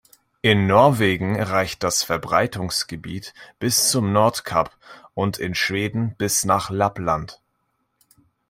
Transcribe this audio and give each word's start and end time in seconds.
In 0.41 0.65
Norwegen 0.65 1.39
reicht 1.39 1.83
das 1.83 2.01
Verbreitungsgebiet 2.01 3.35
bis 3.59 3.89
zum 3.91 4.11
Nordkap 4.13 4.75
und 5.13 5.37
in 5.37 5.53
Schweden 5.53 6.15
bis 6.17 6.43
nach 6.43 6.71
Lappland. 6.71 7.39